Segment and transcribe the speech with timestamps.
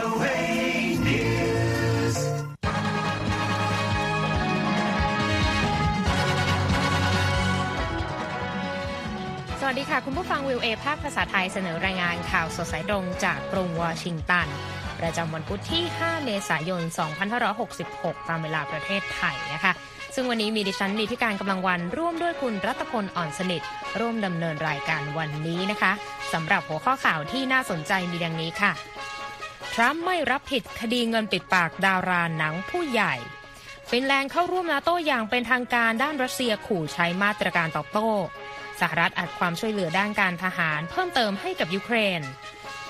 [0.00, 0.02] ส
[9.66, 14.48] วัสดีค่ะ คุณผู้ฟังวิวเอภาคภาษาไทยเสนอรายงานข่าวสดสายตรงจากกรุงวอชิงตัน
[15.00, 16.82] ประจำวันพุธที่ 5 เมษายน
[17.54, 19.72] 2566 ตามเวลาประเทศไทยนะคะ
[20.14, 23.62] ซึ่งวันนี้มีดิฉันนีทิการกำลังวันร่วมด้วยคุณรัตพลอ่อนสนิท
[24.00, 25.92] ร่วมดำเนินรายการวันนี้นะคะ
[26.32, 28.72] สำหรับหัวข้อข่าวที่น่าสนใจมีดังนี้ค่ะ
[29.72, 33.14] ทรัมป์ไม่รับผิดคดีเงินปิดปากดาราหนังผู้ใหญ่
[33.90, 38.10] ฟินแลนด์เข้าร่วมนาโต้อย่างเป็นทางการด้านรัสเซียขู่ใช้มาตรการตอบโต้
[38.80, 42.20] สหรัฐอัดความช่วยเหลือด้านการทหารเพิ่มเติมให้กับยูเครน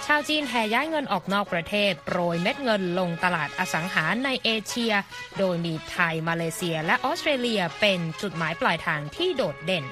[0.07, 4.95] ชาวจีนแห่ย้ายเงินออกนอกประเทศ โปรยเม็ดเงินลงตลาดอสังหาในเอเชีย
[5.39, 9.85] โดยมีไทย มาเลเซีย และออสเตรเลียเป็นจุดหมายปลายทางที่โดดเด่น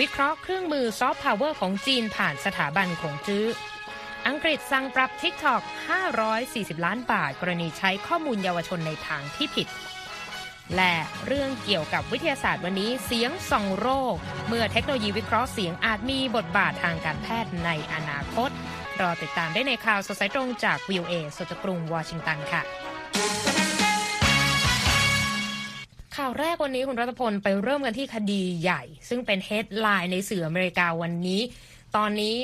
[0.00, 3.46] วิเคราะห์เครื่องมือซอฟต์พาวเวอร์ของจีนผ่านสถาบันขงจื๊อ
[4.28, 5.62] อังกฤษสั่งปรับ TikTok
[6.22, 9.68] 540 ล้านบาท กรณีใช้ข้อมูลเยาวชนในทางที่ผิด
[10.76, 10.94] และ
[11.26, 14.16] เรื่องเกี่ยวกับวิทยาศาสตร์วันนี้เสียงส่องโรค
[14.48, 18.50] เมื่อเทคโนโลยีวิเคราะห์เสียงอาจมีบทบาททางการแพทย์ในอนาคต
[19.00, 22.62] รอติดตามได้ในข่าวสดสายตรงจากวีโอเอสดจากกรุงวอชิงตันค่ะ
[26.16, 31.40] ข่าวแรกวันนี้คุณรัตพลไปเริ่มกันที่คดีใหญ่ ซึ่งเป็นเฮดไลน์ในสื่ออเมริกาวันนี้
[31.96, 32.36] ตอนนี้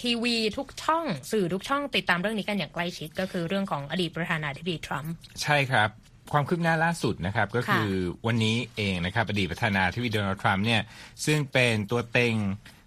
[0.00, 5.12] ทีวีทุกช่องสื่อทุกช่องติดตามเรื่องนี้กันอย่างใกล้ชิดก็คือเรื่องของอดีตประธานาธิบดีทรัมป์
[5.42, 5.88] ใช่ครับ
[6.32, 7.90] ความคืบหน้าล่าสุดนะครับก็คือ
[8.26, 10.82] วันนี้เองนะครับอดีตประธานาธิบดีโดนัลด์ทรัมป์เนี่ย
[11.26, 12.34] ซึ่งเป็นตัวเต็ง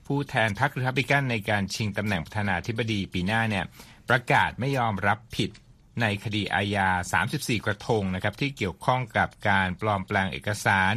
[0.07, 3.65] ผู้แทนพรรครีพับลิกันในการชิงตำแหน่งประธานาธิบดีปีหน้าเนี่ย
[4.09, 5.51] ประกาศไม่ยอมรับผิด
[6.01, 6.89] ในคดีอาญา
[7.27, 10.93] 34 กระทงนะครับที่เกี่ยวข้องกับการปลอมแปลงเอกสาร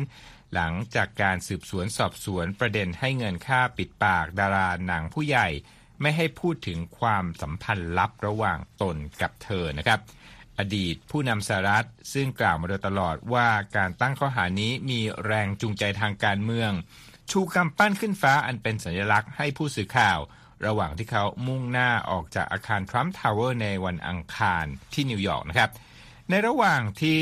[0.54, 5.48] หลังจากการสืบสวนสอบสวนประเด็นให้เงินค่าปิดปากดาราหนังผู้ใหญ่
[6.00, 10.00] ไม่ให้พูดถึงความสัมพันธ์ลับระหว่างตนกับเธอนะครับ
[10.58, 16.70] อดีตผู้นำสหรัฐซึ่งกล่าวมาโดยตลอดว่าการตั้งข้อหานี้มีแรงจูงใจทางการเมือง
[17.30, 20.18] ชูกำปั้นขึ้นฟ้าอันเป็นสัญลักษณ์ให้ผู้สื่อข่าว
[20.66, 25.70] ระหว่างที่เขามุ่งหน้าออกจากอาคารทรัมป์ทาวเวอร์ในวันอังคารที่นิวยอร์กนะครับ
[26.30, 27.20] ในระหว่างที่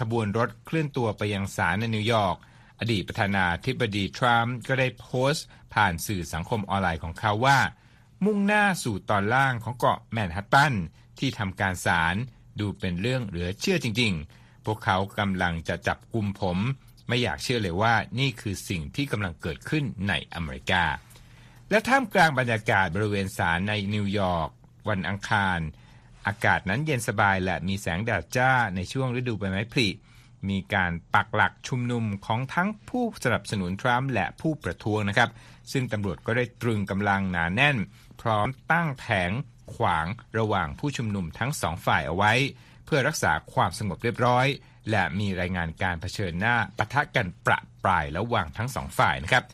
[0.00, 2.36] ขบวนรถเคลื่อนตัวไปยังศาลในนิวยอร์ก
[2.80, 7.58] อดีตประธานาธิบดีทรัมป์ก็ได้โพสต์ ผ่านสื่อสังคมออนไลน์ของเขาว่า
[8.24, 10.74] มุ่งหน้าสู่ตอนล่างของเกาะแมนฮัตตัน
[11.18, 12.16] ที่ทำการศาล
[12.60, 16.58] ดูเป็นเรื่องเหลือเชื่อจริง ๆ พวกเขากำลังจะจับกลุ่มผม
[17.08, 20.84] ไม่อยากเชื่อเลยว่านี่คือสิ่งที่กำลังเกิดขึ้นในอเมริกา
[21.70, 24.48] และท่ามกลางบรรยากาศบริเวณศาลในนิวยอร์ก
[24.88, 25.58] วันอังคาร
[26.26, 29.88] อากาศนั้นเย็นสบายและมีแสงแดดจ้าในช่วงฤดูใบไม้ผลิ
[30.48, 35.30] มีการปักหลักชุมนุมของทั้งผู้สนับสนุนทรัมป์และผู้ประท้วงนะครับ
[35.72, 37.76] ซึ่งตำรวจก็ได้ตรึงกำลังหนาแน่น
[38.22, 39.30] พร้อมตั้งแผง
[39.74, 40.06] ขวาง
[40.38, 42.32] ระหว่างผู้ชุมนุมทั้งสองฝ่ายเอาไว้
[42.84, 44.46] เพื่อรักษาความสงบเรียบร้อย
[44.90, 49.44] และมีรายงานการเผชิญหน้าปะทะกันประปรายระหว่างทั้งสองฝ่ายนะครับ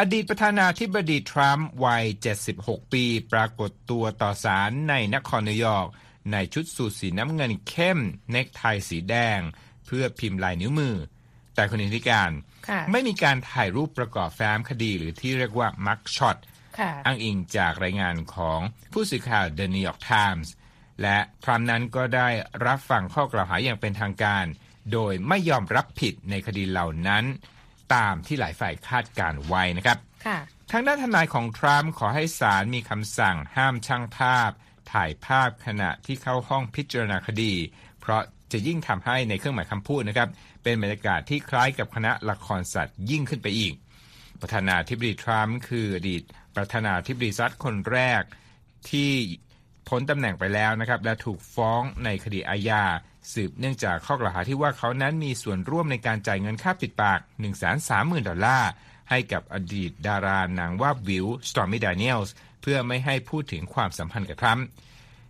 [0.00, 2.04] อดีตประธานาธิบดีทรัมป์วัย
[2.48, 5.88] 76 ปี ปรากฏตัวต่อศาลในนครนิวยอร์ก
[6.32, 7.98] ในชุดสูทสีน้ำเงินเข้ม
[8.30, 9.40] เนคไทสีแดง
[9.86, 10.96] เพื่อพิมพ์ลายนิ้วมือ
[11.54, 12.30] แต่คุณนีธิกาญจน์
[12.68, 16.53] คะไม่มีการถ่ายรูปประกอบแฟ้มคดีหรือที่เรียกว่า mug shot ค่ะ
[17.06, 18.60] อ้างอิงจากรายงานของ
[18.92, 20.48] ผู้สื่อข่าว The New York Times
[21.02, 22.28] และทรัมป์นั้นก็ได้
[22.66, 24.44] รับฟังข้อกล่าวหาอย่างเป็นทางการ
[24.92, 27.24] โดยไม่ยอมรับผิดในคดีเหล่านั้น
[27.94, 30.38] ตามที่หลายฝ่ายคาดการไว้นะครับค่ะ
[30.72, 34.50] ทางด้านทนายของทรัมป์ขอให้ศาลมีคำสั่งห้ามช่างภาพ
[34.92, 37.52] ถ่ายภาพขณะที่เข้าห้องพิจารณาคดี
[38.00, 40.28] เพราะจะยิ่งทำให้ในเครื่องหมายคำพูดนะครับ
[40.62, 43.74] เป็นบรรยากาศที่คล้ายกับคณะละครสัตว์ยิ่งขึ้นไปอีก
[44.40, 46.22] ประธานาธิบดีทรัมป์คืออดีต
[46.56, 48.22] ประธานาธิบดีสหรัฐคนแรก
[48.90, 49.12] ที่
[49.88, 52.84] พ้นตำแหน่งไปแล้วนะครับ และถูกฟ้องในคดีอาญา
[53.32, 57.20] สืบเนื่องจากข้อกล่าวหาที่ว่าเขานั้นมีส่วนร่วมในการจ่ายเงินค่าปิดปาก
[57.74, 58.70] 130,000 ดอลลาร์
[59.10, 64.66] ให้กับอดีตดาราหนังวาบหวิวสตอร์มี่แดเนียลส์เพื่อไม่ให้พูดถึงความสัมพันธ์กับทรัมป์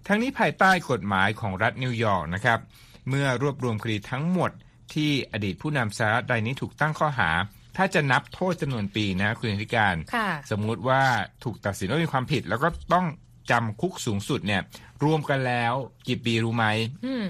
[0.06, 2.60] ทั้งนี้ภายใต้กฎหมายของรัฐนิวยอร์กนะครับ
[3.08, 4.50] เมื่อรวบรวมคดีทั้งหมด
[4.94, 7.31] ที่อดีตผู้นำสหรัฐรายนี้ถูกตั้งข้อหา
[7.76, 11.03] ถ้าจะนับโทษจำนวนปีนะคุณนีธิกาญจน์คะสมมุติว่า
[11.44, 13.06] ถูกตัดสินว่ามีความผิด แล้วก็ต้อง
[13.50, 14.62] จำคุกสูงสุดเนี่ย
[15.05, 15.75] รวมกันแล้ว
[16.09, 16.67] กี่ปีรู้ไหม
[17.06, 17.25] อืม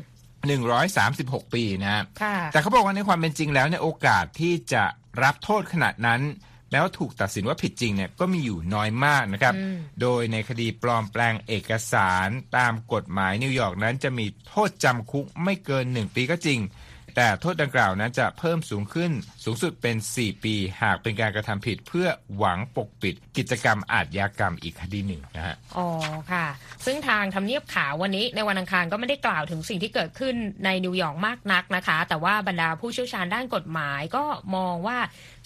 [0.75, 4.85] 136ปีนะฮะค่ะแต่เขาบอกว่าในความเป็นจริงแล้วเนี่ยโอกาสที่จะ
[5.23, 6.23] รับโทษขนาดนั้น
[6.71, 16.59] แม้ว่าถูกตัดสินว่าผิดจริงเนี่ยก็มีอยู่น้อยมากนะครับอืมโดยในคดีปลอมแปลงเอกสารตามกฎหมายนิวยอร์กนั้นจะมีโทษจำคุกไม่เกิน 1 ปีก็จริง
[17.17, 19.13] แต่โทษดังกล่าวนั้นจะเพิ่มสูงขึ้น
[19.45, 25.89] สูงสุดเป็น 4 ปี หากเป็นการกระทำผิดเพื่อหวังปกปิดกิจกรรมอาชญากรรมอีกคดีหนึ่งนะฮะอ๋อ
[26.33, 26.47] ค่ะ
[26.85, 30.35] ซึ่งทางทำเนียบขาววันนี้ในวันอังคารก็ไม่ได้กล่าวถึงสิ่งที่เกิดขึ้น
[30.65, 34.25] ในนิวยอร์กมากนักนะคะ แต่ว่าบรรดาผู้เชี่ยวชาญด้านกฎหมายก็
[34.57, 34.99] มองว่า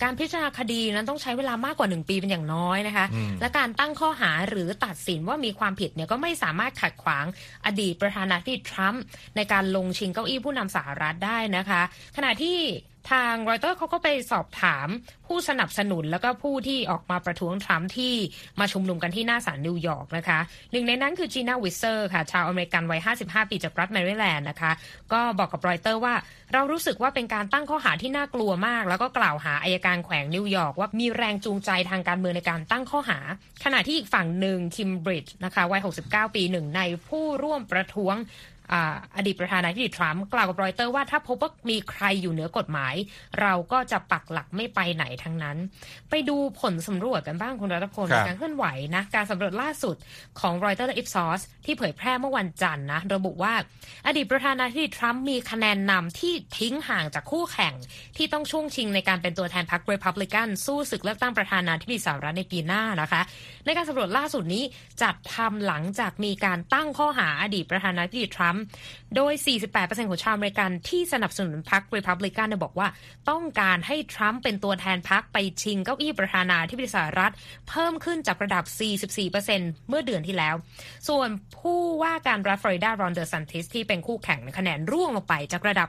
[0.03, 3.06] การพิจารณาคดีนั้นต้องใช้เวลามากกว่า 1 ปีเป็นอย่างน้อยนะคะ
[3.41, 7.25] และการตั้งข้อหาหรือตัดสินว่ามีความผิดเนี่ยก็ไม่สามารถขัดขวาง
[7.67, 9.03] อดีตประธานาธิบดีทรัมป์
[9.37, 11.83] ในการลงชิงเก้าอี้ผู้นำสหรัฐได้นะคะ
[12.17, 12.59] ขณะที่
[13.11, 14.89] ทางรอยเตอร์เขาก็ไปสอบถาม
[15.27, 18.15] ผู้สนับสนุนแล้วก็ผู้ที่ออกมาประท้วงทรัมป์ที่
[18.61, 20.39] มาชุมนุมกันที่หน้าศาลนิวยอร์กนะคะ
[20.73, 24.73] หนึ่งในนั้นคือจีน่าวิเซอร์ค่ะ ชาวอเมริกันวัย 55 ปีจากรัฐแมริแลนด์นะคะ
[25.12, 26.15] ก็บอกกับรอยเตอร์ว่า
[26.53, 33.19] เรารู้สึกว่าเป็นการตั้งข้อหาที่น่ากลัวมาก แล้วก็กล่าวหาอายการแขวงนิวยอร์กว่ามีแรงจูงใจทางการเมืองในการตั้งข้อหา
[33.65, 38.17] ขณะที่อีกฝั่งหนึ่งคิมบริดจ์นะคะวัย 69 ปีหนึ่งในผู้ร่วมประท้วง
[38.73, 42.94] อ่าอดีตประธานาธิบดีทรัมป์กล่าวกับรอยเตอร์ว่าถ้าพบว่ามีใครอยู่เหนือกฎหมาย
[43.41, 45.56] เราก็จะปักหลักไม่ไปไหนทั้งนั้น
[46.11, 48.67] ไปดูผลสำรวจกันบ้างคุณรัตพลครับการเคลื่อนไหว
[48.97, 49.97] นะการสำรวจล่าสุด
[50.41, 53.55] ของรอยเตอร์และอิฟซอสที่เผยแพร่เมื่อวันจันทร์นะระบุว่า
[54.06, 57.75] อดีตประธานาธิบดีทรัมป์มีคะแนนนำที่ทิ้งห่างจากคู่แข่ง
[58.17, 63.23] ที่ต้องช่วงชิงในการเป็นตัวแทนพรรครีพับลิกันสู้ศึกเลือกตั้งประธานาธิบดีสหรัฐในปีหน้านะคะ
[63.64, 64.64] ในการสำรวจล่าสุดนี้
[65.03, 68.69] จัดทำหลังจากมีการตั้งข้อหาอดีตประธานาธิบดีทรัมป์ them.
[69.16, 69.32] โดย
[69.70, 72.88] 48%ของชาวอเมริกันที่สนับสนุนพรรครีพับลิกันเนี่ยบอกว่า
[73.31, 77.32] ต้องการให้ทรัมป์เป็นตัวแทนพรรคไปชิงเก้าอี้ประธานาธิบดีสหรัฐ
[77.69, 78.64] เพิ่มขึ้นจากระดับ
[79.26, 80.55] 44%เมื่อเดือนที่แล้ว
[81.08, 81.28] ส่วน
[81.58, 85.88] ผู้ว่าการรัฐฟลอริดารอนเดอร์ซันติสที่เป็นคู่แข่งในคะแนนร่วงลงไปจากระดับ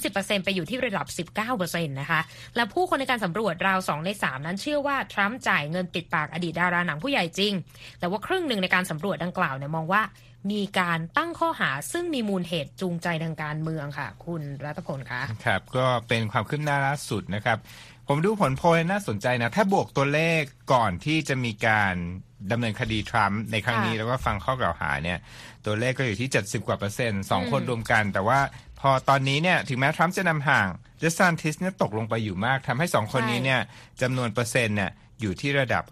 [0.00, 1.06] 30%ไปอยู่ที่ระดับ
[1.48, 2.20] 19%นะคะ
[2.56, 7.52] และผู้คนในการสำรวจราว 2 ใน 3 นั้นเชื่อว่าทรัมป์จ่ายเงินปิดปากอดีตดาราหนังผู้ใหญ่จริง
[7.98, 10.02] แต่ว่าครึ่งหนึ่งในการสำรวจดังกล่าวเนี่ยมองว่า
[10.54, 17.58] มีการตั้งข้อหาซึ่งมีมูลเหตุจูงใจทางการเมืองค่ะ คุณรัตพลคะครับ ก็เป็นความคืบหน้าล่าสุดนะครับ
[18.08, 20.40] ผมดูผลโพลน่าสนใจนะ ถ้าบวกตัวเลข
[20.72, 21.94] ก่อนที่จะมีการ
[22.50, 25.18] ดำเนินคดีทรัมป์ในครั้งนี้ค่ะแล้วก็ฟังข้อกล่าวหาเนี่ย
[25.66, 28.40] ตัวเลขก็อยู่ที่ 70 กว่าเปอร์เซ็นต์สองอืมคนรวมกัน แต่ว่า
[28.80, 30.68] พอตอนนี้เนี่ยถึงแม้ทรัมป์จะนำห่าง
[30.98, 33.60] เดอซานติสเนี่ยตกลงไปอยู่มากทำให้สองคนนี้เนี่ย
[34.02, 35.84] จำนวนเปอร์เซ็นต์เนี่ย อยู่ที่ระดับ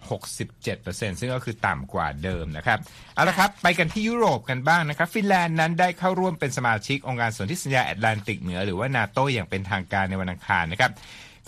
[0.52, 2.78] 67%ซึ่งก็คือต่ำกว่าเดิมนะครับ
[3.14, 10.90] เอาละครับ ไปกันที่ยุโรปกันบ้างนะครับ ฟินแลนด์นั้นได้เข้าร่วมเป็นสมาชิกองค์การสนธิสัญญาแอตแลนติกเหนือหรือว่านาโตอย่างเป็นทางการในวันอังคารนะครับ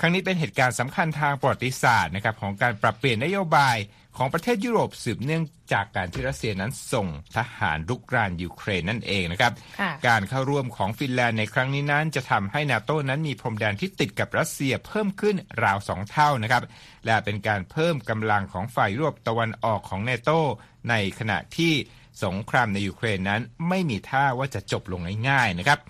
[0.00, 3.76] ครั้งนี้เป็นเหตุการณ์สำคัญทางประวัติศาสตร์นะครับของการปรับเปลี่ยนนโยบาย
[4.16, 16.62] ของประเทศยุโรปสืบเนื่องจากการที่รัสเซียนั้นส่งทหารรุกรานยูเครนนั่นเองนะครับค่ะการเข้าร่วมของฟินแลนด์ในครั้งนี้นั้น จะทำให้นาโตนั้นมีพรมแดนที่ติดกับรัสเซียเพิ่มขึ้นราวสองเท่านะครับ
[17.06, 20.30] และเป็นการเพิ่มกำลังของฝ่ายยุโรปตะวันออกของนาโต
[20.90, 21.72] ในขณะที่
[22.24, 25.80] สงครามในยูเครนนั้นไม่มีท่าว่าจะจบลงง่ายๆนะครับ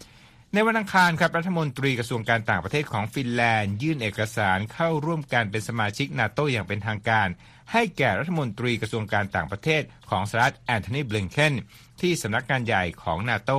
[0.54, 7.28] ในวันอังคารครับรัฐมนตรีกระทรวงการต่างประเทศของฟินแลนด์ ยื่นเอกสารเข้าร่วมการเป็นสมาชิกนาโตอย่างเป็นทางการ
[7.72, 11.54] ให้แก่รัฐมนตรีกระทรวงการต่างประเทศของสหรัฐแอนโทนีบลิงเคน
[12.00, 13.52] ที่สำนักงานใหญ่ของนาโต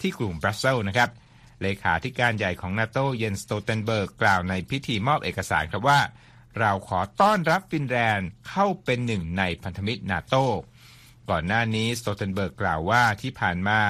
[0.00, 1.10] ที่กรุงบรัสเซลส์นะครับ
[1.62, 6.00] เลขาธิการใหญ่ของนาโตเยนสโตลเทนเบิร์กกล่าวในพิธีมอบเอกสารครับว่า
[6.60, 10.34] เราขอต้อนรับฟินแลนด์เข้าเป็นหนึ่งในพันธมิตรนาโต
[11.30, 13.80] ก่อนหน้านี้สโตลเทนเบิร์กกล่าวว่าที่ผ่านมา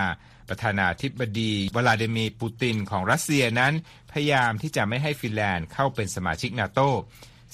[0.49, 3.73] ประธานาธิบดีวลาดิมีร์ปูตินของรัสเซียนั้น
[4.13, 6.81] พยายามที่จะไม่ให้ฟินแลนด์เข้าเป็นสมาชิกนาโต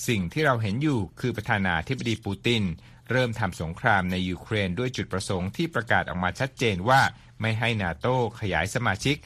[0.08, 2.62] สิ่งที่เราเห็นอยู่คือประธานาธิบดีปูติน
[3.10, 7.00] เริ่มทำสงครามในยูเครนด้วยจุดประสงค์ที่ประกาศออกมาชัดเจนว่า
[7.40, 8.06] ไม่ให้นาโต
[8.40, 9.16] ขยายสมาชิก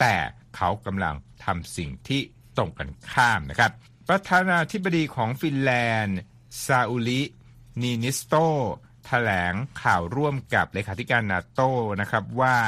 [0.00, 0.14] แต่
[0.56, 1.14] เขากำลัง
[1.44, 2.20] ทำสิ่งที่
[2.56, 3.72] ตรงกันข้ามนะครับ
[4.08, 6.18] ประธานาธิบดีของฟินแลนด์
[6.66, 7.22] ซาอุลิ
[7.82, 8.34] นีนิสโต
[9.06, 11.60] แถลงข่าวร่วมกับเลขาธิการนาโต
[12.00, 12.58] นะครับว่า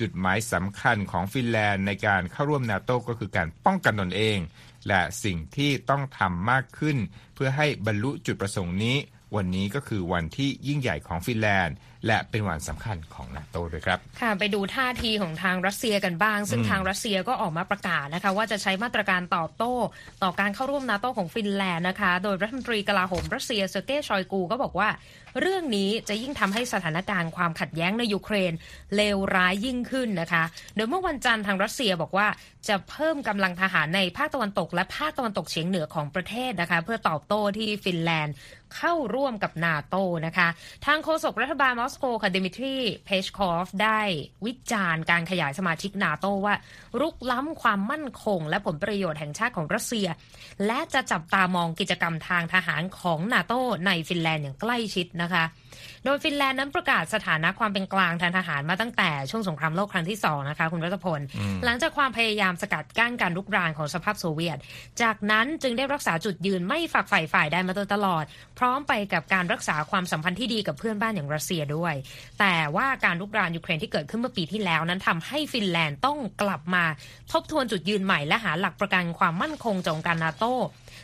[0.00, 4.38] จุดหมายสำคัญของฟินแลนด์ในการเข้าร่วมนาโตก็คือการป้องกันตนเอง
[4.88, 6.96] และสิ่งที่ต้องทำมากขึ้น
[7.34, 8.96] เพื่อให้บรรลุจุดประสงค์นี้
[9.36, 11.76] วันนี้ก็คือวันที่ยิ่งใหญ่ของฟินแลนด์
[12.06, 19.74] และเป็นวันสำคัญของนาโตด้วยครับ ค่ะไปดูท่าทีของทางรัสเซียกันบ้าง ซึ่งทางรัสเซียก็ออกมาประกาศนะคะ ว่าจะใช้มาตรการตอบโต้
[20.22, 24.88] ต่อการเข้าร่วมนาโตของฟินแลนด์นะคะ โดยรัฐมนตรีกลาโหมรัสเซียเซอร์เกย์ชอยกูก็บอกว่า
[25.40, 28.52] เรื่องนี้จะยิ่งทำให้สถานการณ์ความขัดแย้งในยูเครน
[28.96, 30.42] เลวร้ายยิ่งขึ้นนะคะ
[30.76, 32.26] โดยเมื่อวันจันทร์ทางรัสเซียบอกว่า
[32.68, 38.34] จะเพิ่มกำลังทหารในภาคตะวันตก และภาคตะวันตกเฉียงเหนือของประเทศนะคะ เพื่อตอบโต้ที่ฟินแลนด์
[38.76, 40.48] เข้าร่วมกับนาโตนะคะ
[40.86, 44.00] ทางโฆษกรัฐบาลมอสโกค่ะดิมิทรีเพชคอฟได้
[44.46, 46.54] วิจารณ์การขยายสมาชิกนาโตว่า
[47.00, 50.08] รุกล้ำความมั่นคง และผลประโยชน์แห่งชาติของรัสเซีย
[50.66, 53.52] และจะจับตามองกิจกรรมทางทหารของนาโต
[53.86, 55.44] ในฟินแลนด์อย่างใกล้ชิดนะคะ
[56.04, 61.20] โดยฟินแลนด์นั้นประกาศสถานะความเป็นกลางทางทหารมาตั้งแต่ช่วงสงครามโลกครั้งที่สองนะคะคุณรัตพล
[61.64, 64.58] หลังจากความพยายามสกัดกั้นการรุกรานของสหภาพโซเวียต
[65.02, 68.24] จากนั้นจึงได้รักษาจุดยืนไม่ฝักใฝ่ฝ่ายใดมาโดยตลอด
[68.58, 71.94] พร้อมไปกับการรักษาความสัมพันธ์ที่ดีกับเพื่อนบ้านอย่างรัสเซียด้วย
[72.40, 76.84] แต่ว่าการรุกรานยูเครนที่เกิดขึ้นเมื่อปีที่แล้วนั้นทำให้ฟินแลนด์ต้องกลับมา
[77.32, 80.44] ทบทวนจุดยืนใหม่และหาหลักประกันความมั่นคงจากองค์การนาโต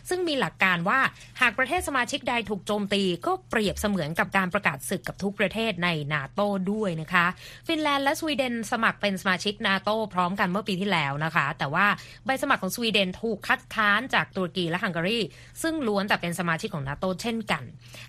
[0.08, 1.00] ซึ่งมีหลักการว่า
[1.40, 6.40] หากประเทศสมาชิกใดถูกโจมตี ก็เปรียบเสมือนกับการประกาศศึกกับทุกประเทศในนาโต
[6.72, 7.26] ด้วยนะคะ
[7.66, 11.86] ฟินแลนด์และสวีเดนสมัครเป็นสมาชิกนาโตพร้อมกันเมื่อปีที่แล้วนะคะ แต่ว่า
[12.26, 15.20] ใบสมัครของสวีเดนถูกคัดค้านจากตุรกีและฮังการี
[15.62, 17.62] ซึ่งล้วนแต่เป็นสมาชิกของนาโตเช่นกัน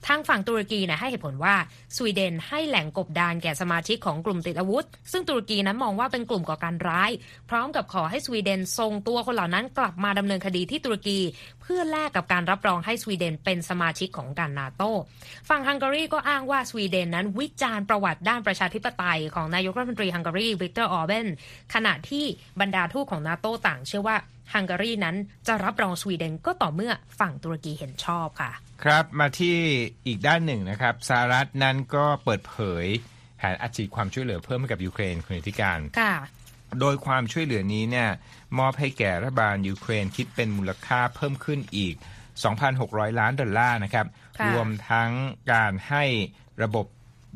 [0.07, 1.55] ทางฝั่งตุรกีนะให้เหตุผลว่า
[1.95, 7.11] สวีเดนให้แหล่งกบดานแก่สมาชิกของกลุ่มติดอาวุธ ซึ่งตุรกีนั้นมองว่าเป็นกลุ่มก่อการร้าย
[7.49, 11.19] พร้อมกับขอให้สวีเดนส่งตัวคนเหล่านั้นกลับมาดำเนินคดีที่ตุรกี
[11.67, 14.83] เพื่อแลกกับการรับรองให้สวีเดนเป็นสมาชิกของการนาโต
[15.49, 21.27] ฝั่งฮังการีก็อ้างว่าสวีเดนนั้นวิจารณ์ประวัติด้านประชาธิปไตยของนายกรัฐมนตรีฮังการีวิกเตอร์ออร์เบน
[21.73, 22.25] ขณะที่
[22.61, 24.17] บรรดาทูตของนาโตต่างเชื่อว่า
[24.53, 25.15] ฮังการีนั้น
[25.47, 28.51] จะรับรองสวีเดนก็ต่อเมื่อฝั่งตุรกีเห็นชอบค่ะ
[28.83, 29.57] ครับมาที่
[30.07, 32.85] อีกด้านหนึ่งนะครับสหรัฐนั้นก็เปิดเผย
[33.37, 36.15] แผนอัดฉีดความช่วยเหลือเพิ่มให้กับยูเครนคุณนิธิกาญจน์ ค่ะ
[36.79, 38.09] โดยความช่วยเหลือนี้เนี่ย
[38.59, 41.95] มอบให้แก่รัฐบาลยูเครนคิดเป็นมูลค่าเพิ่มขึ้นอีก
[42.57, 44.07] 2,600 ล้านดอลลาร์นะครับ
[44.39, 45.09] ค่ะรวมทั้ง
[45.53, 46.03] การให้
[46.63, 46.85] ระบบ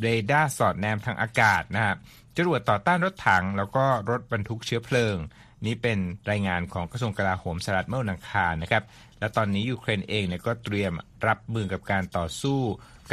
[0.02, 1.98] เรดาร์สอดแนมทางอากาศนะครับ
[2.38, 5.18] จรวดต่อต้านรถถัง แล้วก็รถบรรทุกเชื้อเพลิง
[5.66, 6.00] นี่เป็น
[6.32, 8.84] รายงานของกระทรวงกลาโหมสหรัฐเมื่อวันอังคารนะครับ
[9.20, 10.94] และตอนนี้ยูเครนเองเนี่ยก็เตรียม
[11.28, 12.60] รับมือกับการต่อสู้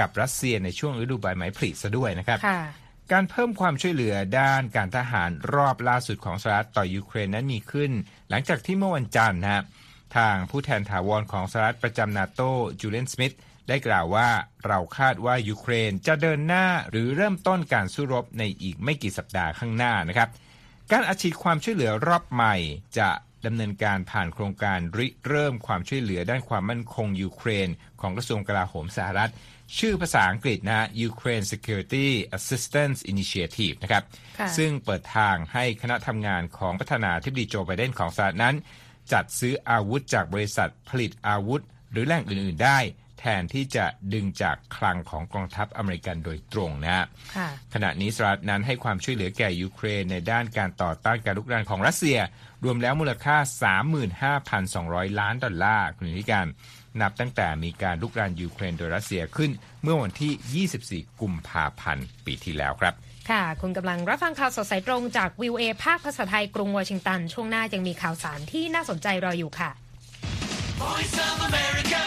[0.00, 2.60] กับรัสเซียในช่วงฤดูใบไม้ผลิซะด้วยนะครับค่ะ
[3.12, 7.92] การเพิ่มความช่วยเหลือด้านการทหารรอบล่าสุดของสหรัฐต่อยูเครนนั้นมีขึ้น
[8.30, 9.62] หลังจากที่เมื่อวันจันทร์นะฮะ
[10.16, 12.40] ทางผู้แทนถาวรของสหรัฐประจำนาโต
[12.80, 13.34] จูเลนสมิธ
[13.68, 14.28] ได้กล่าวว่า
[14.66, 20.28] เราคาดว่ายูเครนจะเดินหน้าหรือเริ่มต้นการสู้รบในอีกไม่กี่สัปดาห์ข้างหน้านะครับ
[20.92, 22.56] การอัดฉีดความช่วยเหลือรอบใหม่
[22.98, 23.10] จะ
[23.46, 27.68] ดำเนินการผ่านโครงการริเริ่มความช่วยเหลือด้านความมั่นคงยูเครน
[28.00, 29.30] ของกระทรวงกลาโหมสหรัฐ
[29.78, 32.08] ชื่อภาษาอังกฤษนะฮะ Ukraine Security
[32.38, 34.04] Assistance Initiative นะครับ
[34.38, 38.56] ค่ะซึ่งเปิดทางให้คณะทำงานของประธานาธิบดีโจไบเดนของสหรัฐนั้น
[39.12, 42.78] จัดซื้ออาวุธจากบริษัทผลิตอาวุธ หรือแหล่งอื่น ๆ ได้
[43.20, 47.06] แทนที่จะดึงจากคลังของกองทัพอเมริกันโดยตรงนะฮะ
[47.36, 52.18] ค่ะขณะนี้สหรัฐนั้นให้ความช่วยเหลือแก่ยูเครนในด้านการต่อต้านการลุกรานของรัสเซีย
[52.64, 53.36] รวมแล้วมูลค่า
[54.88, 56.46] 35,200 ล้านดอลลาร์คุณนิการ
[57.02, 59.50] นับตั้งแต่มีการลุกรานยูเครนโดยรัสเซียขึ้น
[59.82, 62.94] เมื่อวันที่ 24 กุมภาพันธ์ปีที่แล้วครับ
[63.30, 69.70] ค่ะ คุณกำลังรับฟังข่าวสดสายตรงจากวิวเอภาคภาษาไทยกรุงวอชิงตัน ช่วงหน้ายังมีข่าวสารที่น่าสนใจรออยู่ค่ะ
[70.80, 72.02] Voice of America.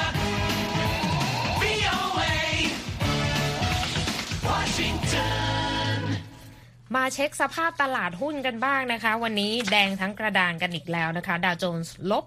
[6.95, 12.23] มาเช็คสภาพตลาดหุ้นกันบ้างนะคะ วันนี้แดงทั้งกระดานกันอีกแล้วนะคะ ดาวโจนส์ลบ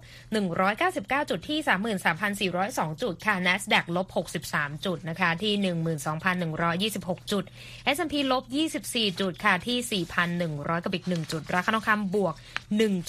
[0.63, 1.59] 199 จุดที่
[2.51, 4.07] 33,402 จุดค่ะ NASDAQ ลบ
[4.47, 5.53] 63 จุดนะคะ ที่
[6.41, 7.43] 12,126 จุด
[7.95, 8.43] S&P ลบ
[8.81, 10.05] 24 จุดค่ะ ที่
[10.43, 12.33] 4,100 กับอีก 1 จุด ราคาทองคำบวก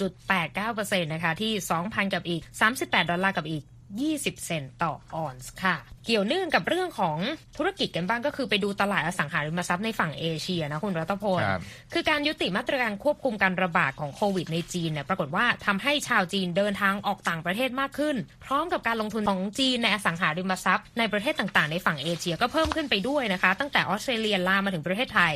[0.01, 1.53] 1.89%นะคะ ที่
[1.85, 2.43] 2,000 กับอีก
[2.77, 3.65] 38 ดอลลาร์กับอีก
[4.05, 7.17] 20 เซนต์ต่อออนซ์ค่ะ เกี่ยวเนื่องกับเรื่องของ
[7.57, 11.61] ธุรกิจกันบ้างก็คือไปดูตลาดอสังหาริมทรัพย์ในฝั่งเอเชียนะคุณรัตพลครับ
[11.93, 25.35] คือการยุติมาตรการควบคุมการระบาดของโควิดในจีนเนี่ยปรากฏว่าทำให้ชาวจีนเดินทางออกต่างประเทศมากขึ้น พร้อมกับการลงทุนของจีนในอสังหาริมทรัพย์ในประเทศต่างๆ ในฝั่งเอเชียก็เพิ่มขึ้นไปด้วยนะคะ ตั้งแต่ออสเตรเลียลามมาถึงประเทศไทย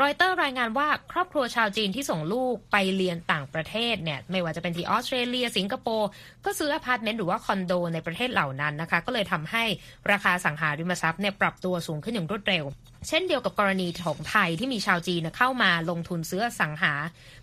[0.00, 6.08] รอยเตอร์รายงานว่าครอบครัวชาวจีนที่ส่งลูกไปเรียนต่างประเทศเนี่ยไม่ว่าจะเป็นที่ออสเตรเลีย สิงคโปร์
[6.44, 9.64] ก็ซื้ออพาร์ตเมนต์หรือว่าคอนโดในประเทศเหล่านั้นนะคะ ก็เลยทำให้
[10.10, 12.64] ราคาสังหาริมทรัพย์เนี่ยปรับตัวสูงขึ้นอย่างรวดเร็ว
[13.08, 16.92] เช่นเดียวกับกรณีของไทยที่มีชาวจีนเข้ามาลงทุนซื้อสังหา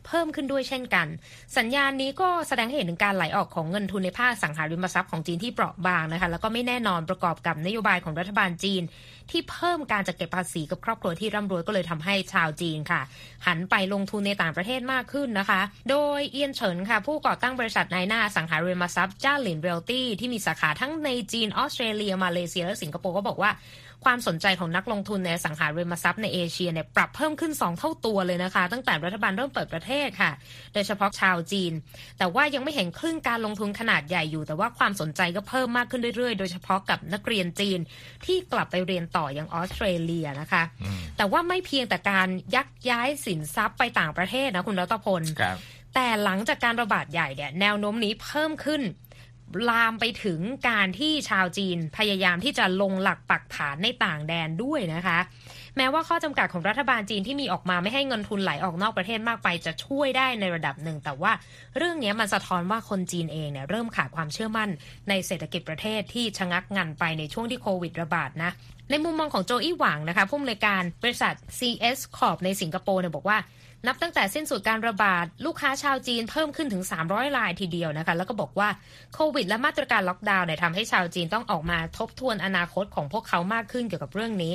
[0.05, 1.07] เพิ่มขึ้นด้วยเช่นกัน
[1.57, 8.81] สัญญาณนี้ก็แสดงให้เห็นถึงการไหลออกของเงินทุนในภาคสังหาริมทรัพย์ของจีนที่เปราะบางนะคะแล้วก็ไม่แน่นอนประกอบกับนโยบายของรัฐบาลจีน
[9.31, 13.01] ที่เพิ่มการจัดเก็บภาษีกับครอบครัวที่ร่ำรวยก็เลยทำให้ชาวจีนค่ะ
[13.47, 23.51] หันไปลงทุนในต่างประเทศมากขึ้นนะคะ โดยเอียนเฉินค่ะ ผู้ก่อตั้งบริษัทนายหน้าสังหาริมทรัพย์จ้าหลินเรลตี้ที่มีสาขาทั้งในจีนออสเตรเลียมาเลเซียและสิงคโปร์ก็บอกว่า
[24.05, 30.31] ความสนใจของนักลงทุนในอสังหาริมทรัพย์ในเอเชียเนี่ยปรับเพิ่มขึ้น 2 เท่าตัวเลยนะคะ ตั้งแต่รัฐบาลเริ่มเปิดประเทศค่ะ
[30.73, 31.73] โดยเฉพาะชาวจีน
[32.17, 37.79] แต่ว่ายังไม่เห็นคลื่นการลงทุนขนาดใหญ่อยู่ แต่ว่าความสนใจก็เพิ่มมากขึ้นเรื่อยๆ โดยเฉพาะกับนักเรียนจีน
[38.25, 40.63] ที่กลับไปเรียนต่อยังออสเตรเลียนะคะ
[41.17, 45.57] แต่ว่าไม่เพียงแต่การยักย้ายสินทรัพย์ไปต่างประเทศนะคุณรัตพลครับ
[45.95, 48.81] แต่หลังจากการระบาดใหญ่เนี่ยแนวโน้มนี้เพิ่มขึ้น
[49.69, 50.39] ลามไปถึง
[50.69, 55.19] การที่ชาวจีนพยายามที่จะลงหลักปักฐานในต่างแดนด้วยนะคะ
[55.77, 61.31] แม้ว่าข้อจำกัดของรัฐบาลจีนที่มีออกมาไม่ให้เงินทุนไหลออกนอกประเทศมากไปจะช่วยได้ในระดับหนึ่ง แต่ว่า
[61.77, 64.69] เรื่องนี้มันสะท้อนว่าคนจีนเองเนี่ยเริ่มขาดความเชื่อมั่น
[65.09, 68.51] ในเศรษฐกิจประเทศที่ชะงักงันไปในช่วงที่โควิดระบาดนะ
[68.89, 73.37] ในมุมมองของโจอี้หวังนะคะผู้อำนวยการบริษัท CS Corp ในสิงคโปร์เนี่ยบอกว่า
[73.87, 78.69] นับตั้งแต่สิ้นสุดการระบาด ลูกค้าชาวจีนเพิ่มขึ้นถึง 300รายทีเดียวนะคะ แล้วก็บอกว่า
[79.13, 84.53] โควิดและมาตรการล็อกดาวน์เนี่ยทำให้ชาวจีนต้องออกมาทบทวนอนาคตของพวกเขามากขึ้นเกี่ยวกับเรื่องนี้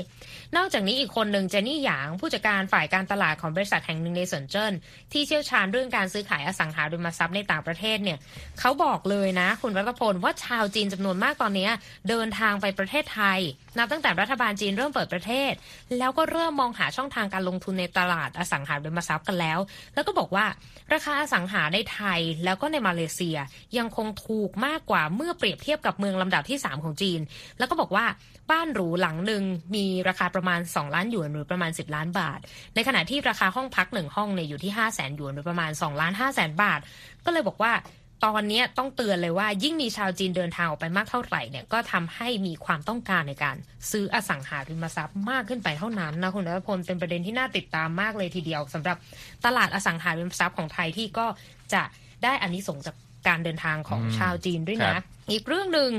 [0.56, 4.72] นอกจากนี้อีกคนหนึ่งเจนนี่หยางผู้จัดการฝ่ายการตลาดของบริษัทแห่งหนึ่งในเซินเจิ้น
[5.12, 8.18] ที่เชี่ยวชาญเรื่องการซื้อขายอสังหาริมทรัพย์ในต่างประเทศเนี่ย
[8.60, 11.68] เขาบอกเลยนะ คุณรัตพลว่าชาวจีนจำนวนมากตอนนี้
[12.08, 13.38] เดินทางไปประเทศไทย
[13.78, 15.52] นับตั้งแต่รัฐบาลจีนเริ่มเปิดประเทศ
[15.98, 19.58] แล้วก็เริ่มมองหาช่องทางการลงทุนในตลาดอสังหาริมทรัพย์กันแล้ว
[19.94, 20.46] แล้วก็บอกว่า
[20.92, 23.36] ราคาอสังหาในไทยแล้วก็ในมาเลเซีย
[23.78, 27.20] ยังคงถูกมากกว่าเมื่อเปรียบเทียบกับเมืองลำดับที่ 3 ของจีน
[27.58, 28.06] แล้วก็บอกว่า
[28.50, 29.42] บ้านหรูหลังหนึ่ง
[29.74, 32.38] มีราคาประมาณ 2 ล้านหยวนหรือประมาณ 10 ล้านบาท
[32.74, 36.80] ในขณะที่ราคาห้องพักหนึ่งห้องเนี่ยอยู่ที่ 5 0 0แสนหยวนหรือประมาณ2ล้าน5แสนบาท
[37.24, 37.72] ก็เลยบอกว่า
[38.24, 43.56] ตอนนี้ต้องเตือนเลยว่ายิ่งมีชาวจีนเดินทางออกไปมากเท่าไหร่เนี่ยก็ทำให้มีความต้องการในการ
[43.90, 48.96] ซื้ออสังหาริมทรัพย์มากขึ้นไปเท่านั้นนะคุณรัตพลเป็นประเด็นที่น่าติดตามมากเลยทีเดียวสำหรับ
[49.44, 51.26] ตลาดอสังหาริมทรัพย์ของไทยที่ก็
[51.74, 51.82] จะ
[52.24, 52.96] ได้อานิสงส์จาก
[53.28, 54.94] การเดินทางของชาวจีนด้วยนะ
[55.30, 55.90] อีกเรื่องหนึ่ง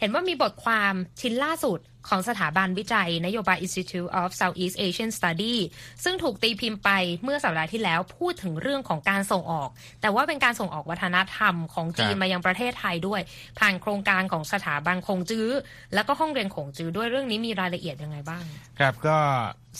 [0.00, 1.78] เห็นว่ามีบทความชิ้นล่าสุด
[2.08, 5.56] ของสถาบันวิจัย นโยบาย Institute of Southeast Asian Study
[6.04, 6.90] ซึ่งถูกตีพิมพ์ไป
[7.22, 9.68] เมื่อสัปดาห์ที่แล้วพูดถึงเรื่องของการส่งออก
[10.00, 13.20] แต่ว่าเป็นการส่งออกวัฒนธรรมของจีนครับมายังประเทศไทยด้วย
[13.58, 15.48] ผ่านโครงการของสถาบันคงจื้อ
[15.94, 18.44] แล้วก็ห้องเรียนคงจื้อด้วยเรื่องนี้มีรายละเอียดยังไงบ้าง
[18.78, 19.18] ครับก็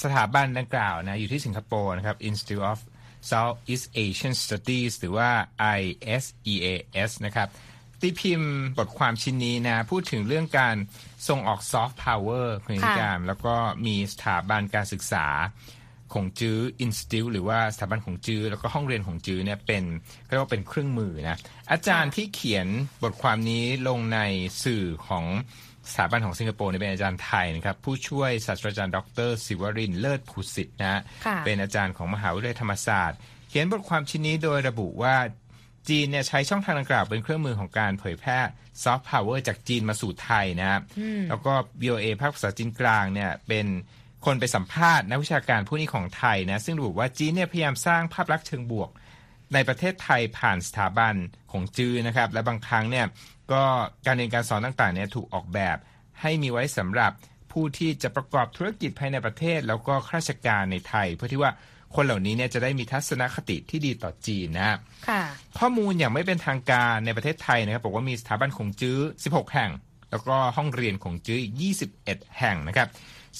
[0.03, 2.79] สถาบันดังกล่าวนะอยู่ที่สิงคโปร์นะครับ Institute of
[3.31, 5.31] Southeast Asian Studies หรือว่า
[5.79, 7.49] ISEAS นะครับ
[8.05, 10.77] ตีพิมพ์บทความชิ้นนี้นะ พูดถึงเรื่องการ
[11.29, 13.55] ส่งออกซอฟต์พาวเวอร์คุณนิธิกาญจน์แล้วก็
[13.87, 15.27] มีสถาบันการศึกษา
[16.15, 19.85] ของจื้อ Institute หรือว่าสถาบันขงจื้อแล้วก็ห้องเรียนขงจื้อเนี่ยเป็น
[20.27, 21.39] เรียกว่าเป็นเครื่องมือนะ
[21.71, 22.67] อาจารย์ที่เขียน
[23.03, 24.19] บทความนี้ลงใน
[24.65, 25.25] สื่อของ
[25.91, 33.19] สถาบันของสิงคโปร์เนี่ยเป็นอาจารย์ไทยนะครับผู้ช่วยศาสตราจารย์ดรศิวรินทร์เลิศภูสิทธิ์นะฮะค่ะเป็นอาจารย์ของมหาวิทยาลัยธรรมศาสตร์
[33.49, 35.17] เขียนบทความชิ้นนี้โดยระบุว่า
[35.89, 38.39] จีนเนี่ยใช้ช่องทางดังกล่าวเป็นเครื่องมือของการเผยแพร่
[38.83, 40.83] ซอฟต์พาวเวอร์จากจีนมาสู่ไทยนะครับ
[41.29, 43.67] แล้วก็ VOA ภาคภาษาจีนกลางเนี่ยเป็น
[44.25, 48.91] คนไปสัมภาษณ์นักวิชาการผู้นี้ของไทยนะซึ่งระบุว่าจีนเนี่ยพยายามสร้างภาพลักษณ์เชิงบวก
[49.55, 51.15] ในประเทศไทยผ่านสถาบัน
[51.53, 53.07] ของจื้อนะครับ และบางครั้งเนี่ย
[53.53, 53.63] ก็
[54.07, 55.77] การเรียนการสอนต่างๆเนี่ยถูกออกแบบ
[56.21, 57.13] ให้มีไว้สำหรับ
[57.53, 61.53] ผู้ที่จะประกอบธุรกิจภายในประเทศ แล้วก็ข้าราชการในไทย เพื่อที่ว่า
[61.97, 64.77] คนเหล่านี้เนี่ยจะได้มีทัศนคติที่ดีต่อจีนนะฮะ
[65.09, 65.23] ค่ะ
[65.59, 69.71] ข้อมูลอย่างไม่เป็นทางการในประเทศไทยนะครับบอกว่ามีสถาบันของจื้อ 16 แห่ง
[70.11, 71.55] แล้วก็ห้องเรียนของจื้ออีก
[71.97, 72.89] 21 แห่งนะครับ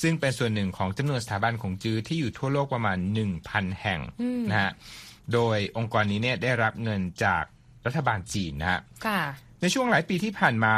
[0.01, 2.99] ซึ่งเป็นส่วนหนึ่งของจำนวนสถาบันของจื้อที่อยู่ทั่วโลกประมาณ
[3.39, 4.01] 1,000 แห่ง
[4.51, 4.73] นะฮะ
[5.33, 7.45] โดยองค์กรนี้เนี่ยได้รับเงินจาก
[7.87, 9.21] รัฐบาลจีนนะฮะค่ะ
[9.61, 10.77] ในช่วงหลายปีที่ผ่านมา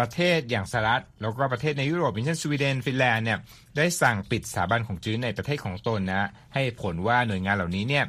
[0.00, 3.38] ประเทศอย่างสหรัฐแล้วก็ประเทศในยุโรปอย่างเช่นสวีเดนฟินแลนด์เนี่ย
[3.76, 8.04] ได้สั่งปิดสถาบันของจื้อในประเทศของตนนะให้ผลว่าหน่วยงานเหล่านี้เนี่ย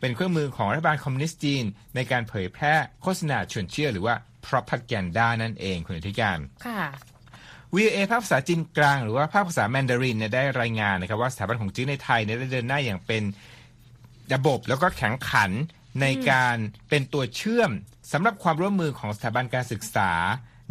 [0.00, 4.14] เป็นเครื่องมือของรัฐบาลคอมมิวนิสต์จีน ในการเผยแพร่โฆษณาชวนเชื่อหรือว่า
[4.46, 6.82] propaganda นั่นเองคุณอธิการค่ะ
[7.74, 13.22] VOA ภาคภาษาจีนกลางหรือว่าภาคภาษาแมนดารินเนี่ยได้รายงานนะครับว่าสถาบันของจีนในไทยเนี่ยได้เดินหน้าอย่างเป็น
[14.34, 15.50] ระบบแล้วก็แข็งขัน
[16.00, 16.56] ในการ
[16.88, 17.70] เป็นตัวเชื่อม
[18.12, 20.10] สำหรับความร่วมมือของสถาบันการศึกษา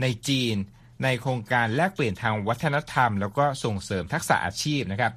[0.01, 0.55] ในจีน
[1.03, 5.11] ในโครงการแลกเปลี่ยนทางวัฒนธรรม แล้วก็ส่งเสริมทักษะอาชีพนะครับ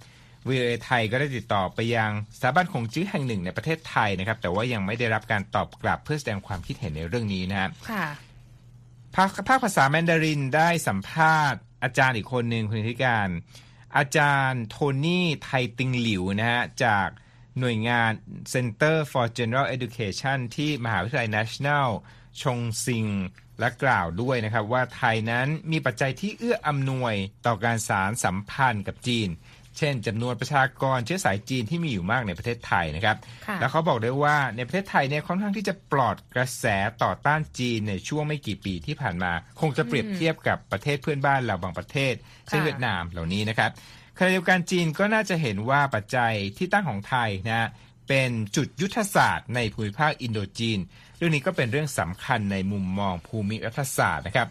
[0.48, 8.06] VOA ไทยก็ได้ติดต่อไปยังสถาบันของจื้อแห่งหนึ่งในประเทศไทยนะครับ แต่ว่ายังไม่ได้รับการตอบกลับเพื่อแสดงความคิดเห็นในเรื่องนี้นะครับค่ะ
[9.14, 13.28] ภาคภาคภาษาแมนดารินได้สัมภาษณ์อาจารย์อีกคนหนึ่งคุณธิการ
[13.96, 17.08] อาจารย์โทนี่ไทติงหลิวนะฮะจาก
[17.60, 18.10] หน่วยงาน
[18.52, 21.88] Center for General Education ที่มหาวิทยาลัย National
[22.42, 23.06] ชงซิง
[23.60, 27.14] และกล่าวด้วยนะครับว่าไทยนั้นมีปัจจัยที่เอื้ออำนวย
[27.46, 29.28] ต่อการสารสัมพันธ์กับจีน
[29.78, 33.16] เช่นจำนวนประชากรเชื้อสายจีนที่มีอยู่มากในประเทศไทยนะครับ
[33.46, 36.64] ค่ะแล้วเขาบอกด้วยว่าในประเทศไทยเนี่ยค่อนข้างที่จะปลอดกระแส
[37.02, 42.14] ต่อต้านจีนในช่วงไม่กี่ปีที่ผ่านมา คงจะเปรียบเทียบกับประเทศเพื่อนบ้านเราบางประเทศ
[42.48, 43.70] เช่นค่ะเวียดนามเหล่านี้นะครับ
[44.16, 47.68] ขณะเดียวกันจีนก็น่าจะเห็นว่าปัจจัยที่ตั้งของไทยนะ
[48.08, 50.78] เป็นจุดยุทธศาสตร์ในภูมิภาคอินโดจีน
[51.18, 54.48] เรื่องนี้ก็เป็นเรื่องสำคัญในมุมมองภูมิรัฐศาสตร์นะครับ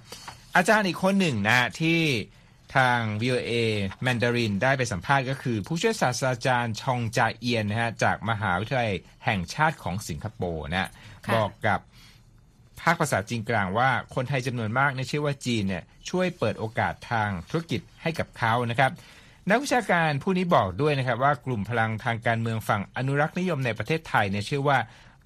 [0.55, 2.01] อาจารย์อีกคนหนึ่งนะที่
[2.75, 3.53] ทาง VOA
[4.05, 8.93] Mandarin ได้ไปสัมภาษณ์ก็คือ ผู้ช่วยศาสตราจารย์ชองจาเอียนนะฮะจากมหาวิทยาลัย
[9.25, 10.89] แห่งชาติของสิงคโปร์นะ
[11.25, 11.79] ค่ะบอกกับ
[12.81, 18.91] ภาคภาษาจีนกลางว่าคนไทยจำนวนมากเนี่ยเชื่อว่าจีนเนี่ยช่วยเปิดโอกาสทางธุรกิจให้กับเขานะครับ
[19.49, 24.77] นักวิชาการผู้นี้บอกด้วยนะครับว่ากลุ่มพลังทางการเมืองฝั่งอนุรักษ์นิยมในประเทศไทยเนี่ยเชื่อว่า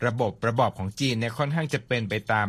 [0.07, 2.47] ระบบระบอบของจีนเนี่ยค่อนข้างจะเป็นไปตาม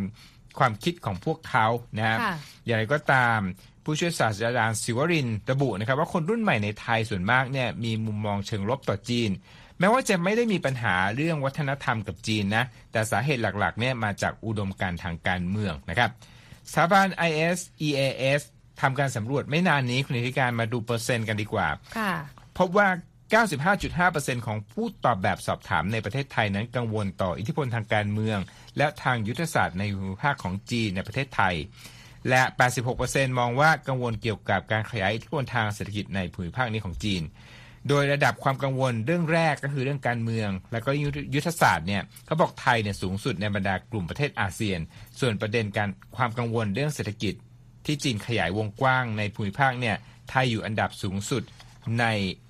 [0.59, 2.35] ความคิดของพวกเขานะครับค่ะ
[2.65, 3.38] อย่างไรก็ตาม
[3.85, 9.31] ผู้ช่วยศาสตราจารย์ศิวรินทร์ระบุนะครับว่าคนรุ่นใหม่ในไทยส่วนมากเนี่ยมีมุมมองเชิงลบต่อจีน
[9.79, 16.11] แม้ว่าจะไม่ได้มีปัญหาเรื่องวัฒนธรรมกับจีนนะแต่สาเหตุหลักๆเนี่ยมาจากอุดมการณ์ทางการเมืองนะครับ
[16.73, 18.43] สถาบัน IS EAS
[18.81, 22.12] ทำการสำรวจไม่นานนี้คุณธิการมาดูเปอร์เซ็นต์กันดีกว่าค่ะ
[22.59, 22.88] พบว่า
[23.33, 28.38] 95.5%ของผู้ตอบแบบสอบถามในประเทศไทยนั้นกังวลต่ออิทธิพลทางการเมือง
[28.79, 31.55] และทางยุทธศาสตร์ในภูมิภาคของจีนในประเทศไทย
[32.29, 32.42] และ
[32.90, 37.23] 86%มองว่ากังวลเกี่ยวกับการขยายอิทธิพลทางเศรษฐกิจในภูมิภาคนี้ของจีน
[37.88, 40.90] โดยระดับความกังวลเรื่องแรกก็คือเรื่องการเมือง และก็
[41.35, 44.79] ยุทธศาสตร์เนี่ยเขาบอกไทยเนี่ยสูงสุดในบรรดากลุ่มประเทศอาเซียน
[45.21, 47.35] ส่วนประเด็นการความกังวลเรื่องเศรษฐกิจ
[47.87, 49.97] ที่จีนขยายวงกว้างในภูมิภาคเนี่ย
[50.31, 51.42] ไทยอยู่อันดับสูงสุด
[52.01, 52.07] ใน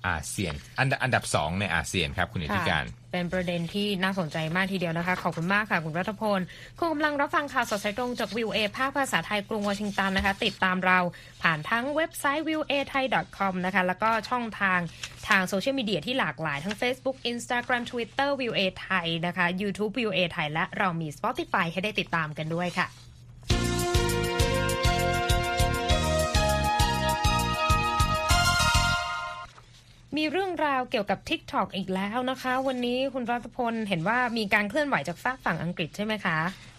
[0.07, 6.39] อาเซียน อันดับอันดับสองในอาเซียนครับคุณอธิการ เป็นประเด็นที่น่าสนใจมากทีเดียวนะคะ ขอบคุณมากค่ะ คุณรัฐพล
[6.79, 10.99] คุณกำลังรับฟังข่าวสดสายตรงจากวิวเอภาคภาษาไทยกรุงวอชิงตันนะคะ ติดตามเรา
[11.43, 13.03] ผ่านทั้งเว็บไซต์ v i e w a thai
[13.37, 14.79] com นะคะ แล้วก็ช่องทาง
[15.27, 20.11] ทางโซเชียลมีเดียที่หลากหลายทั้ง Facebook Instagram Twitter v i e w a thai นะคะ YouTube v i e w
[20.17, 22.87] a thai และเรามี Spotify ให้ได้ติดตามกันด้วยค่ะ
[30.17, 36.37] มีเรื่องราวเกี่ยวกับ TikTok อีกแล้วนะคะ วันนี้คุณรัตพลเห็นว่ามีการเคลื่อนไหวจากฝากฝั่งอังกฤษใช่ไหมคะ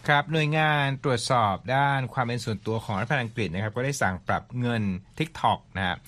[0.08, 4.82] ครับ หน่วยงานตรวจสอบด้านความเป็นส่วนตัวของรัฐบาลอังกฤษนะครับ ก็ได้สั่งปรับเงิน
[5.18, 5.98] TikTok นะครับ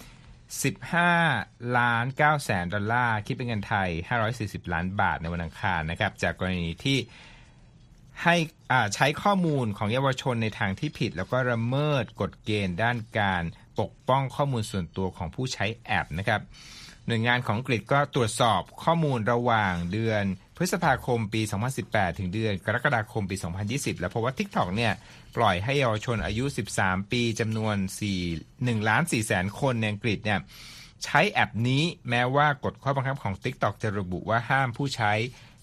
[1.04, 3.88] 15 ล้าน9แสนดอลลาร์ คิดเป็นเงินไทย
[4.30, 6.98] 540 ล้านบาทในวันอังคารนะครับ จากกรณีที่
[8.22, 8.36] ให้
[8.72, 13.42] อ่าใช้ข้อมูลของเยาวชนในทางที่ผิด แล้วก็ละเมิดกฎเกณฑ์ด้านการ
[13.80, 16.42] ปกป้องข้อมูลส่วนตัวของผู้ใช้แอปนะครับ
[17.06, 20.24] หน่วยงานของอังกฤษก็ตรวจสอบข้อมูลระหว่างเดือน
[20.56, 21.42] พฤษภาคมปี
[21.80, 23.36] 2018 ถึงเดือนกรกฎาคมปี
[23.68, 24.92] 2020 แล้วพบว่า TikTok เนี่ย
[25.36, 26.44] ปล่อยให้เยาวชนอายุ
[26.78, 27.76] 13 ปีจำนวน
[28.28, 30.40] 4 1ล้าน4แสนคนในอังกฤษเนี่ย
[31.04, 35.12] ใช้แอปนี้แม้ว่ากฎข้อบังคับของ TikTok จะระบุว่าห้ามผู้ใช้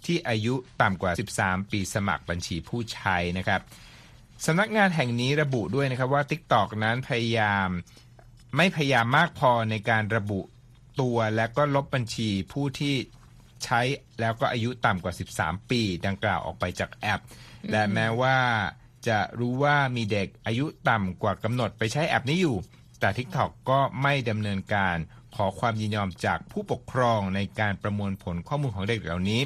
[0.06, 3.62] ที่อายุต่ำกว่า 13 ปีสมัครบัญชีผู้ใช้นะครับ
[4.46, 7.68] สำนักงานแห่งนี้ระบุด้วยนะครับว่า TikTok นั้นพยายาม
[8.58, 10.42] ไม่พยายามมากพอในการระบุ
[11.02, 12.96] ตัวและก็ลบบัญชีผู้ที่
[13.64, 13.82] ใช้
[14.20, 17.22] แล้วก็อายุต่ำกว่า 13 ปี ดังกล่าวออกไปจากแอป
[17.72, 18.38] และแม้ว่า
[19.08, 22.58] จะรู้ว่ามีเด็กอายุต่ำกว่ากำหนดไปใช้แอปนี้อยู่
[23.00, 24.98] แต่ TikTok ก็ไม่ดำเนินการ
[25.36, 29.42] ขอความยินยอมจากผู้ปกครองในการประมวลผลข้อมูลของเด็กเหล่านี้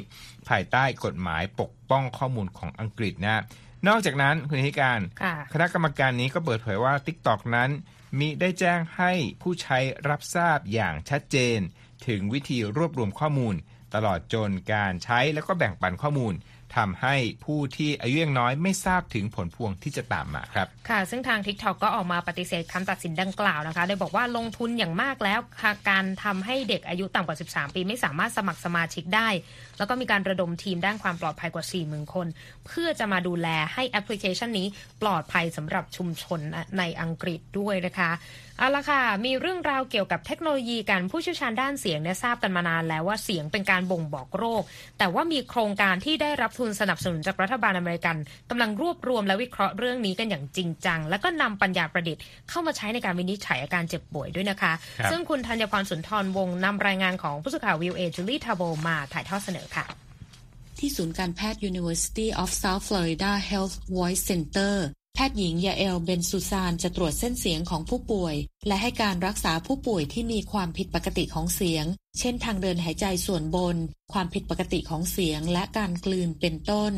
[0.48, 3.42] ภายใต้กฎหมายปกป้องข้อมูลของอังกฤษนะ
[3.88, 7.70] นอกจากนั้นคุณธิการค่ะคณะกรรมการนี้ก็เปิดเผยว่า TikTok นั้น
[8.18, 11.58] มีได้แจ้งให้ผู้ใช้รับทราบอย่างชัดเจน
[12.06, 13.54] ถึงวิธีรวบรวมข้อมูล
[13.94, 16.34] ตลอดจนการใช้แล้วก็แบ่งปันข้อมูล
[16.76, 25.40] ทำให้ผู้ที่อายุยังน้อยไม่ทราบถึงผลพวงที่จะตามมาครับ ค่ะ ซึ่งทาง TikTok ก็ออกมาปฏิเสธคำตัดสินดังกล่าวนะคะ โดยบอกว่าลงทุนอย่างมากแล้ว
[25.90, 29.28] การทำให้เด็กอายุต่ำกว่า 13 ปีไม่สามารถสมัครสมาชิกได้
[29.78, 32.26] แล้วก็มีการระดมทีมด้านความปลอดภัยกว่า 4 0,000 คน
[32.66, 34.66] เพื่อจะมาดูแลให้แอปพลิเคชันนี้
[35.02, 36.40] ปลอดภัยสำหรับชุมชน
[36.78, 38.10] ในอังกฤษด้วยนะคะ
[38.58, 44.62] เอาละค่ะ มีเรื่องราวเกี่ยวกับเทคโนโลยีกันผู้เชี่ยวชาญด้านเสียงเนี่ยทราบกันมานานแล้วว่าเสียงเป็นการบ่งบอกโรค
[44.98, 48.16] แต่ว่ามีโครงการที่ได้รับทุนสนับสนุนจากรัฐบาลอเมริกัน
[48.50, 59.84] กำลังรวบรวมและวิเคราะห์เรื่องนี้กันอย่างจริงจัง แล้วก็นำปัญญาประดิษฐ์เข้ามาใช้ในการวินิจฉัยอาการเจ็บป่วยด้วยนะคะครับซึ่งคุณธัญพรสุนทรวงศ์นำรายงานของผู้สื่อข่าว VOA จูลี่ทาโบมาถ่ายทอดเสนอค่ะ
[60.78, 64.74] ที่ศูนย์การแพทย์ University of South Florida Health Voice Center
[65.14, 68.34] แพทย์หญิงยาเอลเบนซูซานจะตรวจเส้นเสียงของผู้ป่วย
[68.66, 71.84] และให้การรักษาผู้ป่วยที่มีความผิดปกติของเสียง
[72.18, 73.76] เช่นทางเดินหายใจส่วนบน
[74.12, 76.92] ความผิดปกติของเสียงและการกลืนเป็นต้น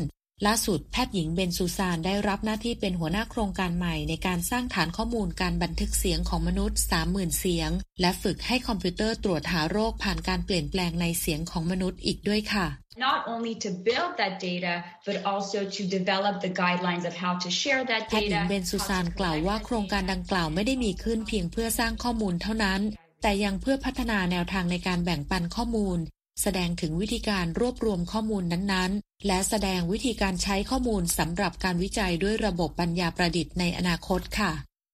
[0.47, 7.69] ล่าสุดแพทย์หญิงเบนซูซานได้รับหน้าที่เป็นหัวหน้าโครงการใหม่ในการสร้างฐานข้อมูลการบันทึกเสียงของมนุษย์ 30,000 เสียง
[8.01, 12.67] และฝึกให้คอมพิวเตอร์ตรวจหาโรคผ่านการเปลี่ยนแปลงในเสียงของมนุษย์อีกด้วยค่ะ
[13.07, 14.73] not only to build that data,
[15.07, 18.49] but also to develop the guidelines of how to share that แพทย์หญิง data.
[18.49, 22.81] เบนซูซานกล่าวว่าโครงการดังกล่าวไม่ได้มีขึ้นเพียงเพื่อสร้างข้อมูลเท่านั้น
[23.21, 25.99] แต่ยังเพื่อพัฒนาแนวทางในการแบ่งปันข้อมูล
[26.41, 34.51] แสดงถึงวิธีการรวบรวมข้อมูลนั้นๆ และแสดงวิธีการใช้ข้อมูลสำหรับการวิจัยด้วยระบบปัญญาประดิษฐ์ในอนาคตค่ะ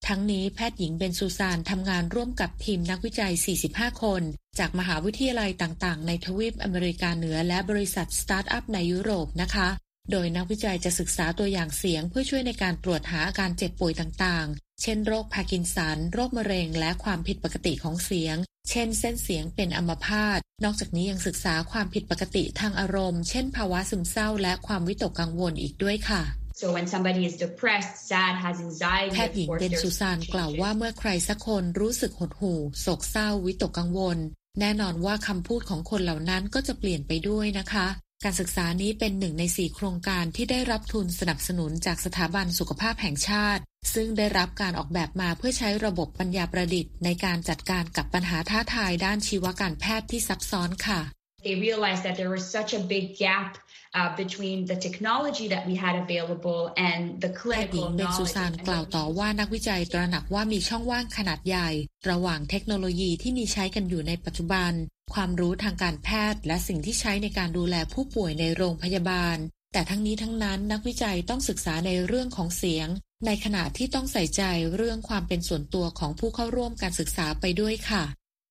[0.07, 3.33] ทั้งนี้แพทย์หญิงเบนซูซานทำงานร่วมกับทีมนักวิจัย
[3.67, 4.21] 45 คน
[4.59, 9.69] จากมหาวิทยาลัยต่างๆ ในทวีปอเมริกาเหนือและบริษัทสตาร์ทอัพในยุโรปนะคะ
[10.11, 18.37] โดยนักวิจัยจะศึกษาตัวอย่างเสียงเพื่อช่วยในการตรวจหาอาการเจ็บป่วยต่างๆ เช่นโรคพาร์กินสัน โรคมะเร็ง และความผิดปกติของเสียง
[18.69, 26.23] เช่นเส้นเสียงเป็นอัมพาต นอกจากนี้ยังศึกษาความผิดปกติทางอารมณ์ เช่นภาวะซึมเศร้าและความวิตกกังวลอีกด้วยค่ะ
[26.61, 34.17] So when somebody is depressed, sad, has anxiety, แพทย์หญิง of course, เบน there's ซูซานกล่าวว่าเมื่อใครสักคนรู้สึกหดหู่โศกเศร้าวิตกกังวล
[34.59, 37.87] แน่นอนว่าคำพูดของคนเหล่านั้นก็จะเปลี่ยนไปด้วยนะคะ
[38.25, 43.61] การศึกษานี้เป็นหนึ่งในสี่โครงการที่ได้รับทุนสนับสนุนจากสถาบันสุขภาพแห่งชาติ
[43.93, 50.99] ซึ่งได้รับการออกแบบมาเพื่อใช้ระบบปัญญาประดิษฐ์ในการจัดการกับปัญหาท้าทายด้านชีวการแพทย์ที่ซับซ้อนค่ะ
[51.45, 53.49] they realized that there was such a big gap
[53.97, 58.35] uh, between the technology that we had available and the แพทย์หญิ clinical งเบนซู knowledge.
[58.35, 61.69] ซาน and กล่าวต่อว่านักวิจัยตระหนักว่ามีช่องว่างขนาดใหญ่
[62.09, 64.73] ระหว่างเทคโนโลยีที่มีใช้กันอยู่ในปัจจุบัน
[65.13, 69.37] ความรู้ทางการแพทย์ และสิ่งที่ใช้ในการดูแลผู้ป่วยในโรงพยาบาล
[69.73, 72.87] แต่ทั้งนี้ทั้งนั้นนักวิจัยต้องศึกษาในเรื่องของเสียง
[73.25, 74.43] ในขณะที่ต้องใส่ใจ
[74.75, 78.03] เรื่องความเป็นส่วนตัวของผู้เข้าร่วมการศึกษาไปด้วยค่ะ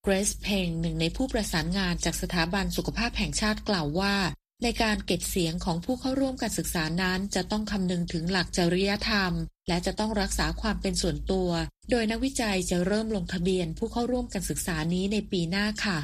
[0.02, 4.16] เกรซเพงหนึ่งในผู้ประสานงานจากสถาบันสุขภาพแห่งชาติกล่าวว่า
[4.62, 9.32] ในการเก็บเสียงของผู้เข้าร่วมการศึกษานั้น จะต้องคำนึงถึงหลักจริยธรรม
[9.68, 11.50] และจะต้องรักษาความเป็นส่วนตัว
[11.90, 15.98] โดยนักวิจัยจะเริ่มลงทะเบียนผู้เข้าร่วมการศึกษานี้ในปีหน้าค่ะ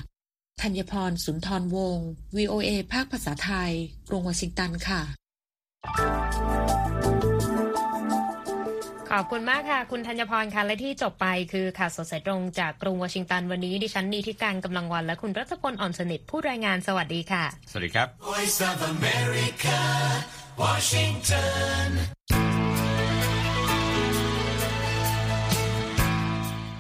[0.61, 3.73] ธัญพร สุนทรวงศ์ VOA ภาคภาษาไทย
[4.09, 5.03] กรุงวอชิงตัน ค่ะ
[9.11, 19.79] ขอบคุณมากค่ะ คุณธัญพร ค่ะ และที่จบไปคือข่าวสดสายตรงจากกรุงวอชิงตัน วันนี้ ดิฉันนีทิการกำลังวัน และคุณรัชพล อ่อนสนิท ผู้รายงาน สวัสดีค่ะ สวัสดีครับ Voice of America,
[20.63, 21.89] Washington.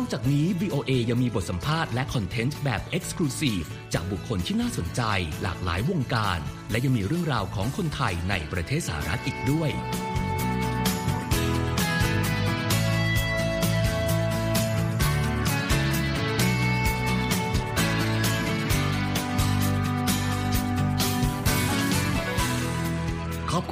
[0.00, 5.02] อกจากนี้ VOA ยังมีบทสัมภาษณ์และคอนเทนต์แบบ Exclusive จากบุคคลที่น่าสนใจ
[5.42, 6.38] หลากหลายวงการ
[6.70, 9.70] และยังมีเรื่องราวของคนไทยในประเทศสหรัฐอีกด้วย